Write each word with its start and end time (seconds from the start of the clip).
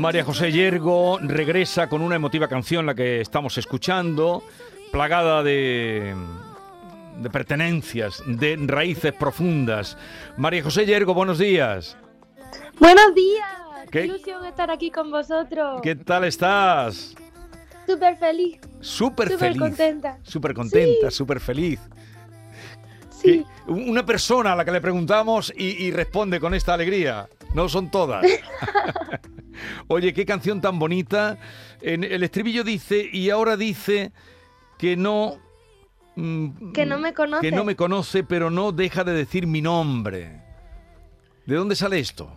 María 0.00 0.24
José 0.24 0.50
Yergo 0.50 1.18
regresa 1.20 1.86
con 1.86 2.00
una 2.00 2.16
emotiva 2.16 2.48
canción, 2.48 2.86
la 2.86 2.94
que 2.94 3.20
estamos 3.20 3.58
escuchando, 3.58 4.42
plagada 4.90 5.42
de, 5.42 6.14
de 7.18 7.28
pertenencias, 7.30 8.22
de 8.26 8.56
raíces 8.66 9.12
profundas. 9.12 9.98
María 10.38 10.62
José 10.62 10.86
Yergo, 10.86 11.12
buenos 11.12 11.38
días. 11.38 11.98
Buenos 12.78 13.14
días. 13.14 13.46
¿Qué? 13.90 14.00
Qué 14.00 14.04
ilusión 14.06 14.46
estar 14.46 14.70
aquí 14.70 14.90
con 14.90 15.10
vosotros. 15.10 15.82
¿Qué 15.82 15.94
tal 15.96 16.24
estás? 16.24 17.14
Súper 17.86 18.16
feliz. 18.16 18.58
Súper 18.80 19.28
Súper 19.28 19.38
feliz. 19.38 19.58
contenta. 19.58 20.18
Súper 20.22 20.54
contenta, 20.54 21.10
súper 21.10 21.40
feliz. 21.40 21.78
Sí. 23.10 23.44
Una 23.66 24.06
persona 24.06 24.54
a 24.54 24.56
la 24.56 24.64
que 24.64 24.72
le 24.72 24.80
preguntamos 24.80 25.52
y, 25.54 25.84
y 25.84 25.90
responde 25.90 26.40
con 26.40 26.54
esta 26.54 26.72
alegría. 26.72 27.28
No 27.54 27.68
son 27.68 27.90
todas. 27.90 28.24
Oye, 29.88 30.14
qué 30.14 30.24
canción 30.24 30.60
tan 30.60 30.78
bonita. 30.78 31.38
En 31.80 32.04
el 32.04 32.22
estribillo 32.22 32.64
dice, 32.64 33.08
y 33.12 33.30
ahora 33.30 33.56
dice 33.56 34.12
que 34.78 34.96
no... 34.96 35.38
mm, 36.16 36.72
Que 36.72 36.86
no 36.86 36.98
me 36.98 37.12
conoce. 37.12 37.50
Que 37.50 37.54
no 37.54 37.64
me 37.64 37.76
conoce, 37.76 38.24
pero 38.24 38.50
no 38.50 38.72
deja 38.72 39.04
de 39.04 39.12
decir 39.12 39.46
mi 39.46 39.62
nombre. 39.62 40.42
¿De 41.46 41.56
dónde 41.56 41.74
sale 41.74 41.98
esto? 41.98 42.30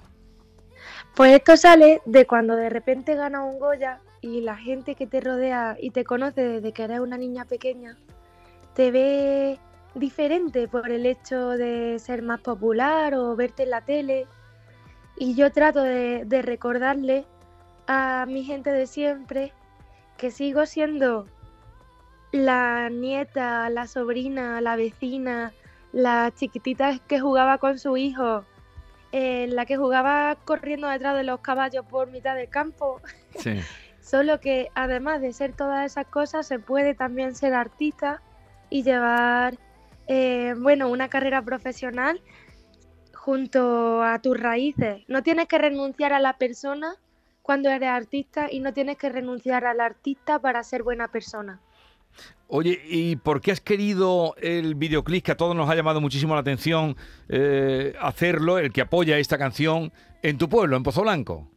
Pues 1.15 1.33
esto 1.33 1.55
sale 1.57 2.01
de 2.05 2.25
cuando 2.25 2.55
de 2.55 2.69
repente 2.69 3.15
gana 3.15 3.43
un 3.43 3.59
Goya 3.59 3.99
y 4.21 4.41
la 4.41 4.57
gente 4.57 4.95
que 4.95 5.05
te 5.05 5.21
rodea 5.21 5.77
y 5.79 5.91
te 5.91 6.03
conoce 6.03 6.41
desde 6.41 6.71
que 6.73 6.83
eres 6.83 6.99
una 6.99 7.17
niña 7.17 7.45
pequeña 7.45 7.97
te 8.73 8.91
ve 8.91 9.59
diferente 9.95 10.67
por 10.67 10.89
el 10.89 11.05
hecho 11.05 11.49
de 11.49 11.99
ser 11.99 12.21
más 12.23 12.41
popular 12.41 13.13
o 13.15 13.35
verte 13.35 13.63
en 13.63 13.69
la 13.69 13.81
tele. 13.81 14.27
Y 15.17 15.35
yo 15.35 15.51
trato 15.51 15.81
de, 15.81 16.23
de 16.25 16.41
recordarle 16.41 17.25
a 17.87 18.25
mi 18.27 18.43
gente 18.43 18.71
de 18.71 18.87
siempre 18.87 19.53
que 20.17 20.31
sigo 20.31 20.65
siendo 20.65 21.27
la 22.31 22.89
nieta, 22.89 23.69
la 23.69 23.87
sobrina, 23.87 24.59
la 24.59 24.75
vecina, 24.75 25.53
la 25.91 26.31
chiquitita 26.35 26.99
que 27.07 27.19
jugaba 27.19 27.59
con 27.59 27.77
su 27.77 27.95
hijo, 27.95 28.43
eh, 29.11 29.45
la 29.49 29.65
que 29.65 29.77
jugaba 29.77 30.35
corriendo 30.43 30.87
detrás 30.87 31.15
de 31.15 31.23
los 31.23 31.39
caballos 31.41 31.85
por 31.85 32.11
mitad 32.11 32.35
del 32.35 32.49
campo. 32.49 32.99
Sí. 33.35 33.59
Solo 33.99 34.39
que 34.39 34.69
además 34.75 35.21
de 35.21 35.33
ser 35.33 35.53
todas 35.53 35.85
esas 35.85 36.05
cosas, 36.05 36.45
se 36.45 36.59
puede 36.59 36.93
también 36.93 37.33
ser 37.33 37.55
artista 37.55 38.21
y 38.69 38.83
llevar, 38.83 39.57
eh, 40.07 40.53
bueno, 40.57 40.89
una 40.89 41.07
carrera 41.07 41.41
profesional 41.41 42.21
junto 43.23 44.03
a 44.03 44.19
tus 44.19 44.37
raíces. 44.37 45.03
No 45.07 45.23
tienes 45.23 45.47
que 45.47 45.57
renunciar 45.57 46.11
a 46.11 46.19
la 46.19 46.37
persona 46.37 46.95
cuando 47.41 47.69
eres 47.69 47.87
artista 47.87 48.51
y 48.51 48.59
no 48.59 48.73
tienes 48.73 48.97
que 48.97 49.07
renunciar 49.07 49.65
al 49.65 49.79
artista 49.79 50.39
para 50.39 50.61
ser 50.61 50.83
buena 50.83 51.07
persona. 51.07 51.61
Oye, 52.47 52.81
¿y 52.85 53.15
por 53.15 53.39
qué 53.39 53.53
has 53.53 53.61
querido 53.61 54.35
el 54.41 54.75
videoclip 54.75 55.23
que 55.23 55.31
a 55.31 55.37
todos 55.37 55.55
nos 55.55 55.69
ha 55.69 55.75
llamado 55.75 56.01
muchísimo 56.01 56.33
la 56.33 56.41
atención 56.41 56.97
eh, 57.29 57.93
hacerlo, 58.01 58.57
el 58.57 58.73
que 58.73 58.81
apoya 58.81 59.17
esta 59.17 59.37
canción, 59.37 59.93
en 60.21 60.37
tu 60.37 60.49
pueblo, 60.49 60.75
en 60.75 60.83
Pozo 60.83 61.01
Blanco? 61.03 61.47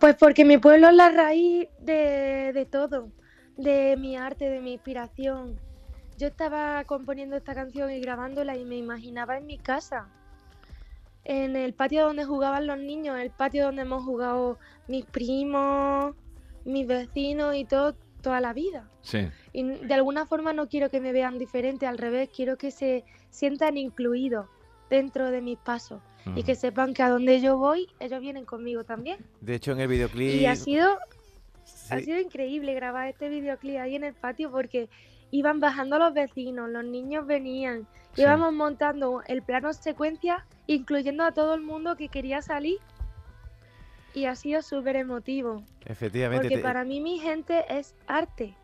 Pues 0.00 0.16
porque 0.16 0.44
mi 0.44 0.58
pueblo 0.58 0.88
es 0.88 0.96
la 0.96 1.10
raíz 1.10 1.68
de, 1.78 2.50
de 2.52 2.66
todo, 2.66 3.10
de 3.56 3.96
mi 3.96 4.16
arte, 4.16 4.50
de 4.50 4.60
mi 4.60 4.72
inspiración. 4.72 5.60
Yo 6.18 6.26
estaba 6.26 6.82
componiendo 6.82 7.36
esta 7.36 7.54
canción 7.54 7.92
y 7.92 8.00
grabándola 8.00 8.56
y 8.56 8.64
me 8.64 8.76
imaginaba 8.76 9.38
en 9.38 9.46
mi 9.46 9.58
casa, 9.58 10.08
en 11.24 11.56
el 11.56 11.72
patio 11.74 12.04
donde 12.06 12.24
jugaban 12.24 12.66
los 12.66 12.78
niños, 12.78 13.18
el 13.18 13.30
patio 13.30 13.64
donde 13.66 13.82
hemos 13.82 14.04
jugado 14.04 14.58
mis 14.88 15.04
primos, 15.04 16.14
mis 16.64 16.86
vecinos 16.86 17.54
y 17.56 17.64
todo, 17.64 17.94
toda 18.22 18.40
la 18.40 18.52
vida. 18.52 18.88
Sí. 19.02 19.28
Y 19.52 19.62
de 19.64 19.94
alguna 19.94 20.26
forma 20.26 20.52
no 20.52 20.68
quiero 20.68 20.90
que 20.90 21.00
me 21.00 21.12
vean 21.12 21.38
diferente, 21.38 21.86
al 21.86 21.98
revés, 21.98 22.28
quiero 22.34 22.56
que 22.56 22.70
se 22.70 23.04
sientan 23.30 23.76
incluidos 23.76 24.46
dentro 24.90 25.30
de 25.30 25.40
mis 25.40 25.58
pasos 25.58 26.00
y 26.36 26.44
que 26.44 26.54
sepan 26.54 26.94
que 26.94 27.02
a 27.02 27.08
donde 27.08 27.40
yo 27.40 27.56
voy, 27.56 27.88
ellos 27.98 28.20
vienen 28.20 28.44
conmigo 28.44 28.84
también. 28.84 29.18
De 29.40 29.54
hecho, 29.56 29.72
en 29.72 29.80
el 29.80 29.88
videoclip. 29.88 30.40
Y 30.40 30.46
ha 30.46 30.54
sido, 30.54 30.88
ha 31.90 31.98
Sí. 31.98 32.04
sido 32.04 32.20
increíble 32.20 32.74
grabar 32.74 33.08
este 33.08 33.28
videoclip 33.28 33.78
ahí 33.78 33.96
en 33.96 34.04
el 34.04 34.14
patio 34.14 34.50
porque 34.50 34.88
iban 35.32 35.58
bajando 35.60 35.98
los 35.98 36.12
vecinos, 36.14 36.68
los 36.70 36.84
niños 36.84 37.26
venían, 37.26 37.88
Sí. 38.14 38.22
íbamos 38.22 38.52
montando 38.52 39.22
el 39.26 39.42
plano 39.42 39.72
secuencia, 39.72 40.46
incluyendo 40.66 41.24
a 41.24 41.32
todo 41.32 41.54
el 41.54 41.60
mundo 41.62 41.96
que 41.96 42.08
quería 42.08 42.42
salir. 42.42 42.78
Y 44.14 44.26
ha 44.26 44.34
sido 44.36 44.60
súper 44.62 44.96
emotivo, 44.96 45.64
Efectivamente. 45.86 46.42
porque 46.48 46.56
te- 46.58 46.62
para 46.62 46.84
mí 46.84 47.00
mi 47.00 47.18
gente 47.18 47.64
es 47.70 47.94
arte. 48.06 48.54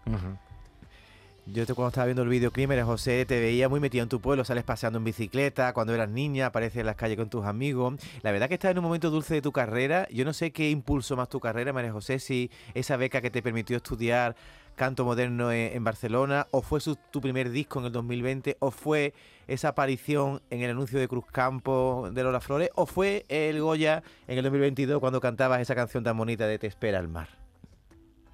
Yo 1.51 1.65
te, 1.65 1.73
cuando 1.73 1.89
estaba 1.89 2.05
viendo 2.05 2.23
el 2.23 2.29
videoclip, 2.29 2.69
María 2.69 2.85
José, 2.85 3.25
te 3.25 3.41
veía 3.41 3.71
muy 3.71 3.81
metido 3.81 4.03
en 4.03 4.11
tu 4.11 4.21
pueblo, 4.21 4.45
sales 4.45 4.65
paseando 4.65 4.99
en 4.99 5.05
bicicleta, 5.05 5.73
cuando 5.73 5.95
eras 5.95 6.11
niña, 6.11 6.47
apareces 6.47 6.81
en 6.81 6.87
las 6.87 6.97
calles 6.97 7.17
con 7.17 7.31
tus 7.31 7.47
amigos. 7.47 7.95
La 8.21 8.33
verdad 8.33 8.49
que 8.49 8.55
estás 8.55 8.73
en 8.73 8.79
un 8.79 8.85
momento 8.85 9.09
dulce 9.09 9.35
de 9.35 9.41
tu 9.41 9.51
carrera. 9.51 10.07
Yo 10.11 10.27
no 10.27 10.35
sé 10.35 10.51
qué 10.51 10.69
impulsó 10.69 11.17
más 11.17 11.31
tu 11.31 11.41
carrera, 11.41 11.73
María 11.73 11.91
José, 11.91 12.19
si 12.19 12.51
esa 12.75 12.99
beca 12.99 13.23
que 13.23 13.31
te 13.31 13.41
permitió 13.43 13.79
estudiar 13.79 14.37
canto 14.77 15.07
moderno 15.07 15.51
en, 15.51 15.75
en 15.75 15.83
Barcelona, 15.85 16.47
o 16.51 16.61
fue 16.61 16.81
tu 17.11 17.21
primer 17.23 17.49
disco 17.49 17.79
en 17.79 17.87
el 17.87 17.93
2020, 17.93 18.59
o 18.61 18.71
fue 18.71 19.15
esa 19.47 19.69
aparición 19.69 20.43
en 20.51 20.61
el 20.61 20.71
anuncio 20.73 20.99
de 20.99 21.09
Cruzcampo 21.09 22.11
de 22.13 22.23
Lola 22.25 22.41
Flores, 22.41 22.69
o 22.75 22.85
fue 22.85 23.25
el 23.31 23.61
Goya 23.63 24.03
en 24.27 24.37
el 24.37 24.45
2022 24.45 25.01
cuando 25.01 25.19
cantabas 25.21 25.63
esa 25.63 25.75
canción 25.75 26.05
tan 26.05 26.17
bonita 26.19 26.47
de 26.47 26.59
Te 26.59 26.67
espera 26.67 26.99
el 26.99 27.09
mar. 27.09 27.29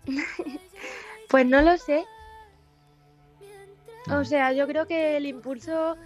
Pues 1.31 1.46
no 1.46 1.62
lo 1.62 1.76
sé. 1.78 2.04
O 4.10 4.20
Mm. 4.20 4.25
sea, 4.25 4.53
yo 4.53 4.66
creo 4.66 4.87
que 4.87 5.16
el 5.16 5.26
impulso 5.26 5.97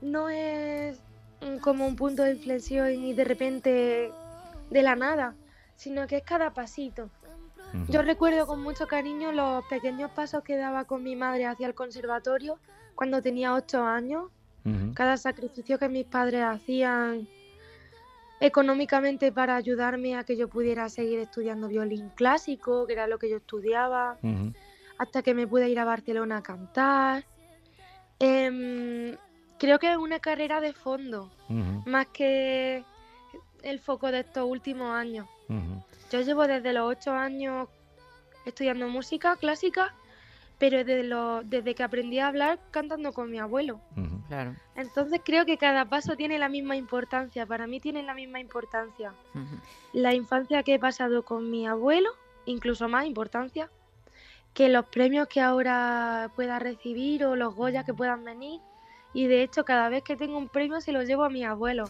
no 0.00 0.28
es 0.28 1.00
mm, 1.42 1.58
como 1.58 1.86
un 1.86 1.96
punto 1.96 2.22
de 2.22 2.32
inflexión 2.32 2.92
y 3.04 3.12
de 3.14 3.24
repente 3.24 4.10
de 4.70 4.82
la 4.82 4.96
nada, 4.96 5.34
sino 5.76 6.06
que 6.06 6.18
es 6.18 6.22
cada 6.24 6.52
pasito. 6.54 7.10
Yo 7.88 8.02
recuerdo 8.02 8.46
con 8.46 8.62
mucho 8.62 8.86
cariño 8.86 9.32
los 9.32 9.64
pequeños 9.66 10.10
pasos 10.12 10.42
que 10.44 10.56
daba 10.56 10.84
con 10.84 11.02
mi 11.02 11.16
madre 11.16 11.46
hacia 11.46 11.66
el 11.66 11.74
conservatorio 11.74 12.58
cuando 12.94 13.22
tenía 13.22 13.54
ocho 13.54 13.82
años, 13.82 14.30
cada 14.94 15.16
sacrificio 15.16 15.78
que 15.78 15.88
mis 15.88 16.04
padres 16.06 16.42
hacían 16.44 17.26
económicamente 18.40 19.32
para 19.32 19.56
ayudarme 19.56 20.16
a 20.16 20.24
que 20.24 20.36
yo 20.36 20.48
pudiera 20.48 20.88
seguir 20.88 21.18
estudiando 21.20 21.68
violín 21.68 22.10
clásico, 22.10 22.86
que 22.86 22.92
era 22.92 23.06
lo 23.06 23.18
que 23.18 23.30
yo 23.30 23.36
estudiaba 23.36 24.18
hasta 24.98 25.22
que 25.22 25.34
me 25.34 25.46
pude 25.46 25.68
ir 25.68 25.78
a 25.78 25.84
Barcelona 25.84 26.38
a 26.38 26.42
cantar. 26.42 27.24
Em, 28.24 29.16
creo 29.58 29.78
que 29.78 29.90
es 29.90 29.96
una 29.98 30.20
carrera 30.20 30.60
de 30.60 30.72
fondo, 30.72 31.30
más 31.86 32.06
que 32.08 32.84
el 33.62 33.78
foco 33.80 34.10
de 34.12 34.20
estos 34.20 34.44
últimos 34.48 34.94
años. 34.94 35.26
Yo 36.10 36.20
llevo 36.20 36.46
desde 36.46 36.72
los 36.72 36.88
ocho 36.90 37.12
años 37.12 37.68
estudiando 38.46 38.86
música 38.88 39.36
clásica, 39.36 39.94
pero 40.58 40.78
desde, 40.78 41.02
lo- 41.02 41.42
desde 41.42 41.74
que 41.74 41.82
aprendí 41.82 42.18
a 42.20 42.28
hablar 42.28 42.58
cantando 42.70 43.12
con 43.12 43.30
mi 43.30 43.38
abuelo. 43.38 43.80
Claro. 44.28 44.54
Entonces 44.76 45.20
creo 45.24 45.44
que 45.44 45.58
cada 45.58 45.84
paso 45.86 46.16
tiene 46.16 46.38
la 46.38 46.48
misma 46.48 46.76
importancia, 46.76 47.44
para 47.44 47.66
mí 47.66 47.80
tiene 47.80 48.02
la 48.02 48.14
misma 48.14 48.40
importancia. 48.40 49.12
La 49.92 50.14
infancia 50.14 50.62
que 50.62 50.74
he 50.74 50.78
pasado 50.78 51.24
con 51.24 51.50
mi 51.50 51.66
abuelo, 51.66 52.10
incluso 52.46 52.88
más 52.88 53.04
importancia, 53.06 53.68
que 54.54 54.68
los 54.68 54.86
premios 54.86 55.28
que 55.28 55.40
ahora 55.40 56.30
pueda 56.34 56.58
recibir 56.58 57.24
o 57.24 57.36
los 57.36 57.54
Goya 57.54 57.84
que 57.84 57.94
puedan 57.94 58.24
venir. 58.24 58.60
Y 59.14 59.26
de 59.26 59.42
hecho, 59.42 59.64
cada 59.64 59.88
vez 59.88 60.02
que 60.02 60.16
tengo 60.16 60.38
un 60.38 60.48
premio 60.48 60.80
se 60.80 60.92
lo 60.92 61.02
llevo 61.02 61.24
a 61.24 61.28
mi 61.30 61.44
abuelo, 61.44 61.84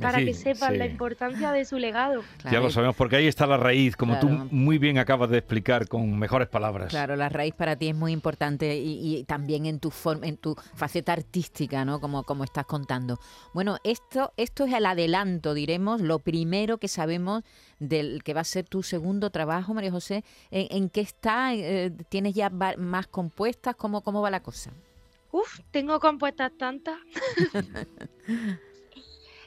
para 0.00 0.18
Sí, 0.18 0.26
que 0.26 0.34
sepan 0.34 0.78
la 0.78 0.86
importancia 0.86 1.50
de 1.52 1.64
su 1.64 1.78
legado. 1.78 2.22
Ya 2.50 2.60
lo 2.60 2.70
sabemos, 2.70 2.94
porque 2.96 3.16
ahí 3.16 3.26
está 3.26 3.46
la 3.46 3.56
raíz, 3.56 3.96
como 3.96 4.18
Claro. 4.18 4.28
tú 4.28 4.48
muy 4.54 4.78
bien 4.78 4.98
acabas 4.98 5.30
de 5.30 5.38
explicar 5.38 5.88
con 5.88 6.18
mejores 6.18 6.48
palabras. 6.48 6.90
Claro, 6.90 7.16
la 7.16 7.28
raíz 7.28 7.54
para 7.54 7.76
ti 7.76 7.88
es 7.88 7.94
muy 7.94 8.12
importante 8.12 8.76
y, 8.76 9.16
y 9.18 9.24
también 9.24 9.66
en 9.66 9.80
tu 9.80 9.90
forma, 9.90 10.26
en 10.26 10.36
tu 10.36 10.54
faceta 10.74 11.12
artística, 11.14 11.84
¿no? 11.84 12.00
Como, 12.00 12.22
como 12.24 12.44
estás 12.44 12.66
contando. 12.66 13.18
Bueno, 13.54 13.78
esto, 13.84 14.32
esto 14.36 14.64
es 14.66 14.74
el 14.74 14.84
adelanto, 14.86 15.54
diremos, 15.54 16.00
lo 16.00 16.18
primero 16.18 16.78
que 16.78 16.88
sabemos 16.88 17.42
del 17.78 18.22
que 18.22 18.34
va 18.34 18.42
a 18.42 18.44
ser 18.44 18.66
tu 18.68 18.82
segundo 18.82 19.30
trabajo, 19.30 19.72
María 19.74 19.90
José. 19.90 20.22
¿En, 20.50 20.66
en 20.76 20.88
qué 20.90 21.00
está? 21.00 21.54
Eh, 21.54 21.90
¿Tienes 22.08 22.34
ya 22.34 22.50
más 22.50 23.06
compuestas? 23.06 23.74
¿Cómo, 23.76 24.02
¿Cómo 24.02 24.20
va 24.20 24.30
la 24.30 24.40
cosa? 24.42 24.70
Uf, 25.32 25.60
tengo 25.70 25.98
compuestas 25.98 26.52
tantas. 26.56 26.98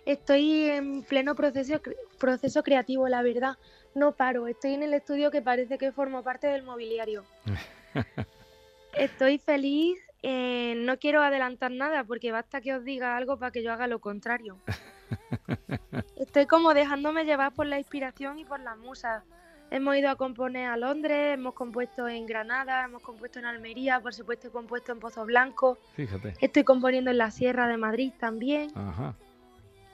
Estoy 0.05 0.69
en 0.69 1.03
pleno 1.03 1.35
proceso, 1.35 1.81
proceso 2.19 2.63
creativo, 2.63 3.07
la 3.07 3.21
verdad. 3.21 3.57
No 3.95 4.11
paro, 4.11 4.47
estoy 4.47 4.73
en 4.73 4.83
el 4.83 4.93
estudio 4.93 5.31
que 5.31 5.41
parece 5.41 5.77
que 5.77 5.91
formo 5.91 6.23
parte 6.23 6.47
del 6.47 6.63
mobiliario. 6.63 7.23
Estoy 8.93 9.37
feliz, 9.37 9.99
eh, 10.23 10.73
no 10.77 10.97
quiero 10.97 11.21
adelantar 11.21 11.71
nada 11.71 12.03
porque 12.03 12.31
basta 12.31 12.61
que 12.61 12.73
os 12.73 12.83
diga 12.83 13.15
algo 13.15 13.37
para 13.37 13.51
que 13.51 13.63
yo 13.63 13.71
haga 13.71 13.87
lo 13.87 13.99
contrario. 13.99 14.57
Estoy 16.17 16.45
como 16.45 16.73
dejándome 16.73 17.25
llevar 17.25 17.53
por 17.53 17.67
la 17.67 17.77
inspiración 17.77 18.39
y 18.39 18.45
por 18.45 18.59
las 18.59 18.77
musas. 18.77 19.23
Hemos 19.71 19.95
ido 19.97 20.09
a 20.09 20.15
componer 20.15 20.67
a 20.67 20.77
Londres, 20.77 21.33
hemos 21.33 21.53
compuesto 21.53 22.07
en 22.07 22.25
Granada, 22.25 22.85
hemos 22.85 23.01
compuesto 23.01 23.39
en 23.39 23.45
Almería, 23.45 23.99
por 23.99 24.13
supuesto 24.13 24.47
he 24.47 24.51
compuesto 24.51 24.91
en 24.91 24.99
Pozo 24.99 25.25
Blanco, 25.25 25.79
Fíjate. 25.95 26.33
estoy 26.39 26.63
componiendo 26.63 27.11
en 27.11 27.17
la 27.17 27.31
Sierra 27.31 27.67
de 27.67 27.75
Madrid 27.77 28.13
también, 28.19 28.69
Ajá. 28.75 29.15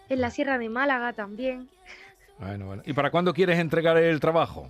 en 0.09 0.21
la 0.21 0.29
Sierra 0.29 0.57
de 0.57 0.69
Málaga 0.69 1.13
también. 1.13 1.69
Bueno, 2.37 2.65
bueno. 2.65 2.83
¿Y 2.85 2.93
para 2.93 3.11
cuándo 3.11 3.33
quieres 3.33 3.59
entregar 3.59 3.97
el 3.97 4.19
trabajo? 4.19 4.67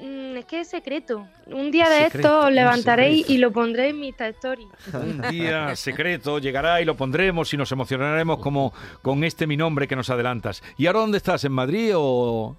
Mm, 0.00 0.38
es 0.38 0.44
que 0.46 0.60
es 0.60 0.68
secreto. 0.68 1.28
Un 1.46 1.70
día 1.70 1.88
de 1.90 2.04
Secreto, 2.04 2.28
esto 2.28 2.46
os 2.46 2.52
levantaréis 2.52 3.28
y 3.28 3.36
lo 3.36 3.52
pondré 3.52 3.90
en 3.90 4.00
mi 4.00 4.08
Insta 4.08 4.28
Story. 4.28 4.66
Un 4.94 5.20
día 5.30 5.76
secreto 5.76 6.38
llegará 6.38 6.80
y 6.80 6.86
lo 6.86 6.96
pondremos 6.96 7.52
y 7.52 7.58
nos 7.58 7.70
emocionaremos 7.70 8.38
como 8.38 8.72
con 9.02 9.22
este 9.24 9.46
mi 9.46 9.58
nombre 9.58 9.86
que 9.86 9.96
nos 9.96 10.08
adelantas. 10.08 10.62
¿Y 10.78 10.86
ahora 10.86 11.00
dónde 11.00 11.18
estás? 11.18 11.44
¿En 11.44 11.52
Madrid 11.52 11.92
o 11.94 12.56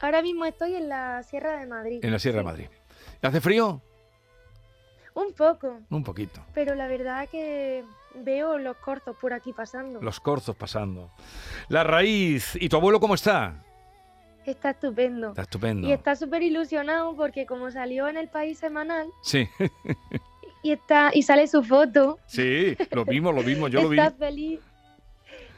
Ahora 0.00 0.22
mismo 0.22 0.44
estoy 0.44 0.74
en 0.74 0.88
la 0.88 1.22
Sierra 1.22 1.58
de 1.58 1.66
Madrid. 1.66 2.04
en 2.04 2.10
la 2.12 2.18
Sierra 2.18 2.38
de 2.38 2.44
Madrid? 2.44 2.66
¿Hace 3.22 3.40
frío? 3.40 3.80
Un 5.14 5.32
poco, 5.32 5.78
Un 5.90 6.02
poquito. 6.02 6.40
pero 6.54 6.74
la 6.74 6.88
verdad 6.88 7.28
que 7.28 7.84
veo 8.16 8.58
los 8.58 8.76
cortos 8.78 9.16
por 9.16 9.32
aquí 9.32 9.52
pasando. 9.52 10.00
Los 10.02 10.18
corzos 10.20 10.56
pasando. 10.56 11.10
La 11.68 11.84
raíz. 11.84 12.56
¿Y 12.60 12.68
tu 12.68 12.76
abuelo 12.76 12.98
cómo 12.98 13.14
está? 13.14 13.62
Está 14.44 14.70
estupendo. 14.70 15.28
Está 15.30 15.42
estupendo. 15.42 15.88
Y 15.88 15.92
está 15.92 16.16
súper 16.16 16.42
ilusionado 16.42 17.14
porque 17.16 17.46
como 17.46 17.70
salió 17.70 18.08
en 18.08 18.16
el 18.16 18.28
país 18.28 18.58
semanal 18.58 19.06
Sí, 19.22 19.48
y 20.62 20.72
está 20.72 21.10
y 21.14 21.22
sale 21.22 21.46
su 21.46 21.62
foto, 21.62 22.18
sí, 22.26 22.76
lo 22.90 23.04
vimos, 23.04 23.34
lo 23.34 23.42
vimos, 23.42 23.70
yo 23.70 23.82
lo 23.82 23.88
vi. 23.90 23.98
está 23.98 24.10
feliz. 24.10 24.60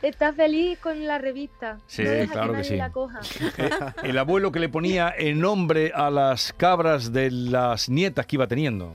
Está 0.02 0.32
feliz 0.32 0.78
con 0.78 1.06
la 1.06 1.18
revista. 1.18 1.78
Sí, 1.86 2.02
no 2.04 2.10
deja 2.10 2.32
claro 2.32 2.48
que 2.48 2.58
nadie 2.58 2.70
sí. 2.70 2.76
la 2.76 2.90
coja. 2.90 3.20
El 4.02 4.18
abuelo 4.18 4.52
que 4.52 4.60
le 4.60 4.68
ponía 4.68 5.08
el 5.08 5.40
nombre 5.40 5.92
a 5.94 6.10
las 6.10 6.52
cabras 6.52 7.12
de 7.12 7.30
las 7.30 7.88
nietas 7.88 8.26
que 8.26 8.36
iba 8.36 8.46
teniendo. 8.46 8.94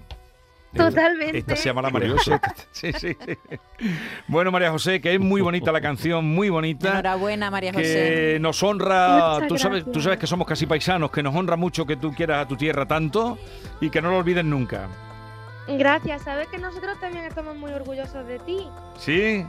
Totalmente. 0.73 1.39
Esta 1.39 1.55
se 1.55 1.65
llamará 1.65 1.89
María 1.89 2.11
José. 2.11 2.39
Sí, 2.71 2.93
sí, 2.93 3.15
sí. 3.25 3.37
Bueno, 4.27 4.51
María 4.51 4.71
José, 4.71 5.01
que 5.01 5.13
es 5.13 5.19
muy 5.19 5.41
bonita 5.41 5.71
la 5.71 5.81
canción, 5.81 6.25
muy 6.25 6.49
bonita. 6.49 6.91
Enhorabuena, 6.91 7.51
María 7.51 7.73
José. 7.73 7.83
Que 7.83 8.37
nos 8.39 8.63
honra, 8.63 9.33
Muchas 9.33 9.47
tú 9.47 9.57
sabes, 9.57 9.91
tú 9.91 10.01
sabes 10.01 10.17
que 10.17 10.27
somos 10.27 10.47
casi 10.47 10.65
paisanos, 10.65 11.11
que 11.11 11.21
nos 11.21 11.35
honra 11.35 11.57
mucho 11.57 11.85
que 11.85 11.97
tú 11.97 12.13
quieras 12.13 12.45
a 12.45 12.47
tu 12.47 12.55
tierra 12.55 12.85
tanto 12.85 13.37
y 13.81 13.89
que 13.89 14.01
no 14.01 14.11
lo 14.11 14.19
olvides 14.19 14.45
nunca. 14.45 14.87
Gracias, 15.67 16.23
sabes 16.23 16.47
que 16.47 16.57
nosotros 16.57 16.99
también 16.99 17.25
estamos 17.25 17.55
muy 17.57 17.71
orgullosos 17.71 18.25
de 18.25 18.39
ti. 18.39 18.67
¿Sí? 18.97 19.45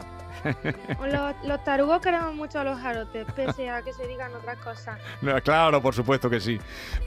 Los, 1.00 1.34
los 1.44 1.64
tarugos 1.64 2.00
queremos 2.00 2.34
mucho 2.34 2.60
a 2.60 2.64
los 2.64 2.80
jarotes, 2.80 3.26
pese 3.34 3.70
a 3.70 3.82
que 3.82 3.92
se 3.92 4.06
digan 4.06 4.34
otras 4.34 4.58
cosas. 4.58 4.98
No, 5.22 5.40
Claro, 5.42 5.80
por 5.80 5.94
supuesto 5.94 6.28
que 6.30 6.40
sí. 6.40 6.58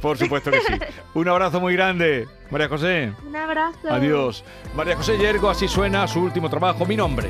Por 0.02 0.18
supuesto 0.18 0.52
que 0.52 0.62
sí. 0.62 0.74
Un 1.14 1.28
abrazo 1.28 1.60
muy 1.60 1.74
grande, 1.74 2.28
María 2.50 2.70
José. 2.70 3.14
Un 3.26 3.36
abrazo. 3.36 3.90
Adiós. 3.90 4.44
María 4.76 4.96
José 4.96 5.18
Yergo, 5.18 5.50
así 5.50 5.68
suena 5.68 6.08
su 6.08 6.22
último 6.22 6.50
trabajo, 6.50 6.86
mi 6.86 6.96
nombre. 6.96 7.30